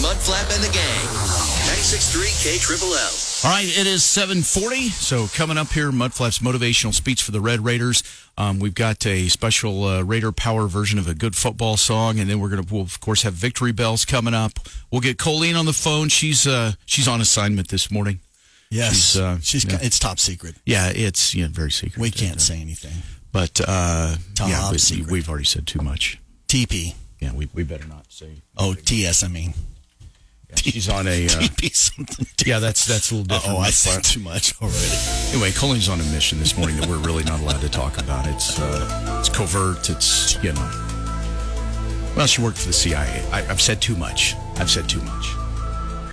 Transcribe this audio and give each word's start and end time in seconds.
Mudflap 0.00 0.54
and 0.54 0.64
the 0.64 0.72
gang. 0.72 1.04
963 1.68 2.28
K 2.40 2.58
Triple 2.58 2.88
L. 2.94 3.10
All 3.44 3.50
right, 3.50 3.64
it 3.66 3.86
is 3.86 4.02
740. 4.04 4.88
So 4.88 5.26
coming 5.28 5.58
up 5.58 5.68
here, 5.72 5.90
Mudflap's 5.90 6.38
motivational 6.38 6.94
speech 6.94 7.22
for 7.22 7.32
the 7.32 7.40
Red 7.40 7.60
Raiders. 7.64 8.02
Um, 8.38 8.58
we've 8.58 8.74
got 8.74 9.04
a 9.06 9.28
special 9.28 9.84
uh, 9.84 10.02
Raider 10.02 10.32
Power 10.32 10.66
version 10.68 10.98
of 10.98 11.06
a 11.06 11.14
good 11.14 11.36
football 11.36 11.76
song, 11.76 12.18
and 12.18 12.30
then 12.30 12.40
we're 12.40 12.48
going 12.48 12.64
to, 12.64 12.72
we'll, 12.72 12.82
of 12.84 12.98
course, 13.00 13.22
have 13.22 13.34
victory 13.34 13.72
bells 13.72 14.04
coming 14.06 14.32
up. 14.34 14.52
We'll 14.90 15.02
get 15.02 15.18
Colleen 15.18 15.54
on 15.56 15.66
the 15.66 15.72
phone. 15.74 16.08
She's 16.08 16.46
uh, 16.46 16.72
she's 16.86 17.06
on 17.06 17.20
assignment 17.20 17.68
this 17.68 17.90
morning. 17.90 18.20
Yes, 18.70 18.94
She's, 18.94 19.16
uh, 19.20 19.38
she's 19.42 19.64
yeah. 19.64 19.78
it's 19.82 19.98
top 19.98 20.18
secret. 20.18 20.54
Yeah, 20.64 20.90
it's 20.94 21.34
yeah, 21.34 21.48
very 21.50 21.72
secret. 21.72 22.00
We 22.00 22.10
can't 22.10 22.36
Uh, 22.36 22.40
say 22.40 22.60
anything. 22.60 22.92
But 23.32 23.60
uh, 23.66 24.16
Top 24.34 24.48
yeah, 24.48 24.68
but 24.70 24.80
secret. 24.80 25.10
we've 25.10 25.28
already 25.28 25.44
said 25.44 25.66
too 25.66 25.80
much. 25.82 26.18
TP. 26.48 26.94
Yeah, 27.20 27.32
we, 27.34 27.48
we 27.52 27.64
better 27.64 27.86
not 27.86 28.06
say. 28.08 28.30
Oh, 28.56 28.74
TS. 28.74 29.22
I 29.24 29.28
mean, 29.28 29.52
Yeah, 30.50 30.56
she's 30.56 30.88
on 30.88 31.06
a. 31.06 31.26
Uh, 31.26 31.28
TP 31.28 31.74
something. 31.74 32.26
yeah, 32.44 32.58
that's 32.58 32.84
that's 32.86 33.10
a 33.10 33.14
little 33.14 33.26
different. 33.26 33.56
Oh, 33.58 33.60
I 33.60 33.68
Mudflap. 33.68 33.72
said 33.72 34.04
too 34.04 34.20
much 34.20 34.54
already. 34.60 35.30
Anyway, 35.32 35.52
Colleen's 35.52 35.88
on 35.88 36.00
a 36.00 36.04
mission 36.04 36.38
this 36.38 36.56
morning 36.56 36.76
that 36.76 36.88
we're 36.88 36.98
really 36.98 37.24
not 37.24 37.40
allowed 37.40 37.60
to 37.60 37.68
talk 37.68 37.98
about. 37.98 38.26
It's 38.26 38.58
uh, 38.60 39.16
it's 39.20 39.28
covert. 39.28 39.88
It's 39.90 40.42
you 40.42 40.52
know. 40.52 40.86
Well, 42.16 42.26
she 42.26 42.42
worked 42.42 42.58
for 42.58 42.66
the 42.66 42.72
CIA. 42.72 43.24
I, 43.32 43.46
I've 43.48 43.60
said 43.60 43.80
too 43.80 43.94
much. 43.96 44.34
I've 44.56 44.70
said 44.70 44.88
too 44.88 45.00
much. 45.02 45.26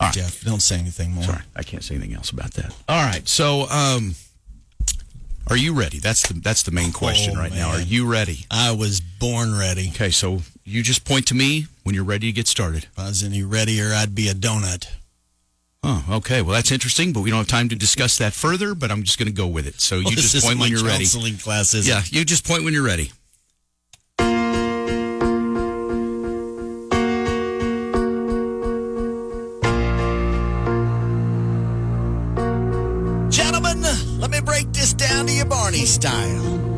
All 0.00 0.08
right. 0.08 0.14
Jeff, 0.14 0.42
don't 0.42 0.62
say 0.62 0.78
anything 0.78 1.12
more. 1.12 1.24
Sorry, 1.24 1.42
I 1.54 1.62
can't 1.62 1.84
say 1.84 1.94
anything 1.94 2.14
else 2.14 2.30
about 2.30 2.52
that. 2.54 2.74
All 2.88 3.04
right. 3.04 3.28
So, 3.28 3.68
um, 3.68 4.14
are 5.48 5.56
you 5.56 5.74
ready? 5.74 5.98
That's 5.98 6.26
the 6.26 6.34
that's 6.40 6.62
the 6.62 6.70
main 6.72 6.92
question 6.92 7.34
Oh, 7.36 7.40
right 7.40 7.52
now. 7.52 7.70
Are 7.70 7.80
you 7.80 8.10
ready? 8.10 8.46
I 8.50 8.72
was 8.72 9.00
born 9.00 9.56
ready. 9.56 9.90
Okay. 9.94 10.10
So 10.10 10.40
you 10.64 10.82
just 10.82 11.04
point 11.04 11.26
to 11.28 11.34
me 11.34 11.66
when 11.82 11.94
you're 11.94 12.04
ready 12.04 12.28
to 12.28 12.32
get 12.32 12.46
started. 12.46 12.84
If 12.84 12.98
I 12.98 13.08
was 13.08 13.22
any 13.22 13.42
readier, 13.42 13.92
I'd 13.94 14.14
be 14.14 14.28
a 14.28 14.34
donut. 14.34 14.88
Oh, 15.82 16.04
okay. 16.08 16.42
Well, 16.42 16.54
that's 16.54 16.70
interesting, 16.70 17.12
but 17.12 17.20
we 17.22 17.30
don't 17.30 17.38
have 17.38 17.48
time 17.48 17.68
to 17.70 17.74
discuss 17.76 18.16
that 18.18 18.32
further. 18.32 18.74
But 18.74 18.92
I'm 18.92 19.02
just 19.02 19.18
going 19.18 19.26
to 19.26 19.32
go 19.34 19.46
with 19.48 19.66
it. 19.66 19.80
So 19.80 19.96
you 19.98 20.04
Well, 20.04 20.14
this 20.14 20.32
just 20.32 20.46
point 20.46 20.60
when 20.60 20.70
you're 20.70 20.84
ready. 20.84 21.04
Counseling 21.04 21.36
class. 21.38 21.74
Yeah, 21.74 22.02
you 22.06 22.24
just 22.24 22.46
point 22.46 22.64
when 22.64 22.72
you're 22.72 22.84
ready. 22.84 23.10
Gentlemen, 33.30 33.82
let 34.20 34.30
me 34.30 34.40
break 34.40 34.70
this 34.72 34.92
down 34.92 35.26
to 35.26 35.32
you 35.32 35.44
Barney 35.44 35.86
style. 35.86 36.71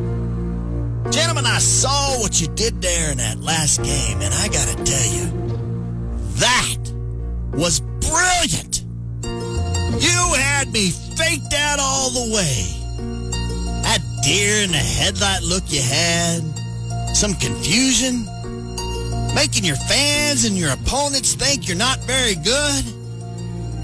Gentlemen, 1.11 1.45
I 1.45 1.59
saw 1.59 2.19
what 2.19 2.41
you 2.41 2.47
did 2.47 2.81
there 2.81 3.11
in 3.11 3.19
that 3.19 3.39
last 3.39 3.83
game, 3.83 4.21
and 4.21 4.33
I 4.33 4.47
gotta 4.47 4.75
tell 4.83 5.07
you, 5.13 5.25
that 6.39 6.77
was 7.53 7.79
brilliant. 8.01 8.83
You 10.01 10.33
had 10.35 10.71
me 10.73 10.89
faked 10.89 11.53
out 11.53 11.79
all 11.79 12.09
the 12.09 12.33
way. 12.33 12.65
That 13.83 14.01
deer 14.23 14.63
in 14.63 14.71
the 14.71 14.77
headlight 14.77 15.43
look 15.43 15.63
you 15.67 15.81
had, 15.81 16.41
some 17.15 17.35
confusion, 17.35 18.25
making 19.35 19.63
your 19.63 19.75
fans 19.75 20.45
and 20.45 20.57
your 20.57 20.71
opponents 20.71 21.35
think 21.35 21.67
you're 21.67 21.77
not 21.77 21.99
very 21.99 22.35
good. 22.35 22.94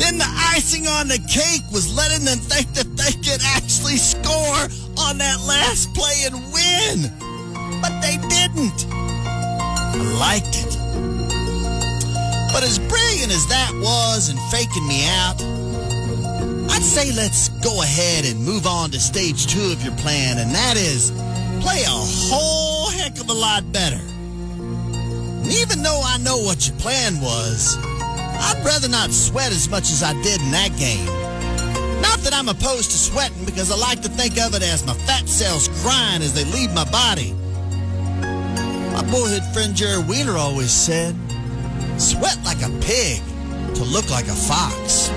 Then 0.01 0.17
the 0.17 0.25
icing 0.25 0.88
on 0.88 1.07
the 1.07 1.19
cake 1.29 1.62
was 1.72 1.94
letting 1.94 2.25
them 2.25 2.39
think 2.39 2.73
that 2.73 2.89
they 2.97 3.13
could 3.22 3.41
actually 3.53 3.97
score 3.97 4.66
on 4.97 5.19
that 5.19 5.39
last 5.45 5.94
play 5.94 6.25
and 6.25 6.35
win. 6.50 7.06
But 7.81 8.01
they 8.01 8.17
didn't. 8.17 8.88
I 8.89 9.94
liked 10.17 10.57
it. 10.57 10.73
But 12.51 12.63
as 12.63 12.79
brilliant 12.79 13.31
as 13.31 13.45
that 13.47 13.72
was 13.75 14.29
in 14.29 14.38
faking 14.50 14.88
me 14.88 15.06
out, 15.06 15.39
I'd 16.73 16.81
say 16.81 17.12
let's 17.13 17.50
go 17.62 17.83
ahead 17.83 18.25
and 18.25 18.44
move 18.44 18.66
on 18.66 18.89
to 18.91 19.00
stage 19.00 19.45
two 19.45 19.72
of 19.72 19.83
your 19.83 19.95
plan, 19.97 20.39
and 20.39 20.50
that 20.50 20.78
is 20.78 21.12
play 21.62 21.83
a 21.83 21.94
whole 21.94 22.89
heck 22.89 23.19
of 23.22 23.29
a 23.29 23.33
lot 23.33 23.72
better. 23.72 24.01
And 24.01 25.53
even 25.53 25.83
though 25.83 26.01
I 26.03 26.18
know 26.18 26.39
what 26.39 26.68
your 26.68 26.78
plan 26.78 27.22
was, 27.22 27.78
I'd 28.41 28.62
rather 28.66 28.88
not 28.88 29.12
sweat 29.12 29.52
as 29.52 29.69
much 29.69 29.91
as 29.91 30.02
I 30.03 30.13
did 30.24 30.41
in 30.41 30.52
that 30.52 30.75
game. 30.78 31.06
Not 32.02 32.19
that 32.19 32.34
I'm 32.34 32.50
opposed 32.50 32.91
to 32.91 32.97
sweating 32.97 33.46
because 33.46 33.72
I 33.72 33.78
like 33.78 34.02
to 34.02 34.09
think 34.09 34.40
of 34.40 34.56
it 34.56 34.63
as 34.63 34.85
my 34.85 34.94
fat 34.94 35.29
cells 35.29 35.68
crying 35.84 36.22
as 36.22 36.34
they 36.34 36.46
leave 36.46 36.74
my 36.74 36.85
body. 36.90 37.34
My 38.94 39.03
boyhood 39.12 39.44
friend 39.53 39.75
Jerry 39.75 40.01
Wheeler 40.03 40.38
always 40.38 40.72
said, 40.72 41.16
sweat 41.97 42.38
like 42.44 42.62
a 42.63 42.69
pig 42.81 43.22
to 43.75 43.84
look 43.84 44.09
like 44.09 44.28
a 44.28 44.35
fox. 44.35 45.09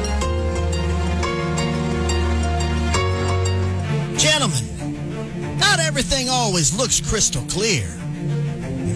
Gentlemen, 4.21 5.59
not 5.59 5.81
everything 5.81 6.29
always 6.29 6.77
looks 6.77 7.01
crystal 7.01 7.43
clear. 7.49 7.87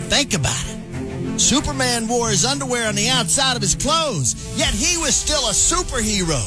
Think 0.09 0.35
about 0.35 0.65
it. 0.69 0.78
Superman 1.39 2.09
wore 2.09 2.31
his 2.31 2.45
underwear 2.45 2.89
on 2.89 2.95
the 2.95 3.09
outside 3.09 3.55
of 3.55 3.63
his 3.63 3.75
clothes, 3.75 4.35
yet 4.59 4.75
he 4.75 4.99
was 4.99 5.15
still 5.15 5.47
a 5.49 5.53
superhero. 5.53 6.43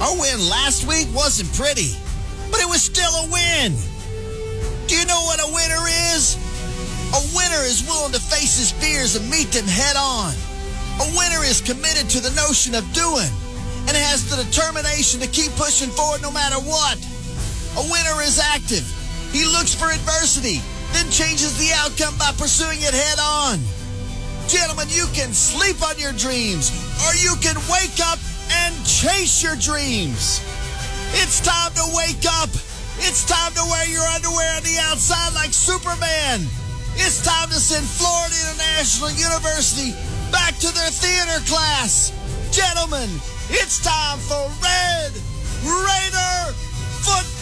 Our 0.00 0.18
win 0.18 0.48
last 0.48 0.88
week 0.88 1.06
wasn't 1.14 1.52
pretty, 1.52 1.92
but 2.50 2.60
it 2.60 2.68
was 2.68 2.82
still 2.82 3.12
a 3.12 3.30
win. 3.30 3.76
Do 4.88 4.96
you 4.96 5.04
know 5.04 5.20
what 5.28 5.40
a 5.44 5.52
winner 5.52 5.84
is? 6.16 6.40
A 7.12 7.20
winner 7.36 7.62
is 7.68 7.84
willing 7.86 8.12
to 8.12 8.20
face 8.20 8.56
his 8.56 8.72
fears 8.72 9.16
and 9.16 9.28
meet 9.28 9.52
them 9.52 9.66
head 9.66 9.96
on. 9.96 10.32
A 11.00 11.06
winner 11.16 11.44
is 11.44 11.60
committed 11.60 12.08
to 12.10 12.20
the 12.20 12.32
notion 12.40 12.74
of 12.74 12.90
doing 12.92 13.28
and 13.84 13.96
has 13.96 14.28
the 14.28 14.42
determination 14.42 15.20
to 15.20 15.28
keep 15.28 15.52
pushing 15.56 15.90
forward 15.90 16.22
no 16.22 16.30
matter 16.30 16.56
what. 16.56 16.96
A 17.76 17.84
winner 17.84 18.22
is 18.24 18.40
active. 18.40 18.84
He 19.32 19.44
looks 19.44 19.74
for 19.74 19.92
adversity, 19.92 20.60
then 20.92 21.10
changes 21.10 21.56
the 21.58 21.72
outcome 21.74 22.16
by 22.18 22.32
pursuing 22.36 22.78
it 22.80 22.94
head 22.94 23.18
on. 23.20 23.58
Gentlemen, 24.48 24.88
you 24.88 25.06
can 25.12 25.32
sleep 25.34 25.82
on 25.84 25.98
your 25.98 26.12
dreams, 26.12 26.72
or 27.04 27.12
you 27.20 27.36
can 27.44 27.56
wake 27.68 28.00
up 28.00 28.18
and 28.64 28.72
chase 28.86 29.42
your 29.42 29.56
dreams. 29.56 30.40
It's 31.20 31.40
time 31.40 31.72
to 31.74 31.84
wake 31.92 32.24
up. 32.40 32.48
It's 33.04 33.24
time 33.28 33.52
to 33.54 33.64
wear 33.68 33.86
your 33.88 34.04
underwear 34.16 34.56
on 34.56 34.62
the 34.62 34.78
outside 34.88 35.34
like 35.34 35.52
Superman. 35.52 36.48
It's 36.96 37.22
time 37.22 37.48
to 37.48 37.60
send 37.60 37.86
Florida 37.86 38.34
International 38.34 39.12
University 39.12 39.92
back 40.32 40.56
to 40.58 40.72
their 40.74 40.90
theater 40.90 41.44
class. 41.46 42.10
Gentlemen, 42.50 43.08
it's 43.50 43.78
time 43.84 44.18
for 44.18 44.48
Red 44.64 45.12
Raider 45.62 46.54
football. 47.04 47.37